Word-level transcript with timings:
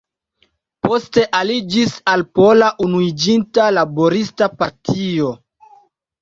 Poste 0.85 1.25
aliĝis 1.39 1.93
al 2.13 2.23
Pola 2.39 2.71
Unuiĝinta 2.87 3.69
Laborista 3.77 4.49
Partio. 4.63 5.29